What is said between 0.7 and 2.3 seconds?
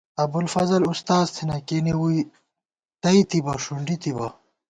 اُستاذ تھنہ کېنے ووئی